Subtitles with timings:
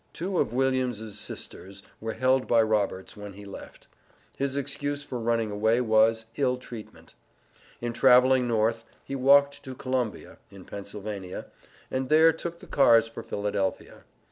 [0.13, 3.85] Two of William's sisters were held by Roberts, when he left.
[4.35, 7.13] His excuse for running away was, "ill treatment."
[7.81, 11.45] In traveling North, he walked to Columbia (in Pennsylvania),
[11.91, 14.03] and there took the cars for Philadelphia.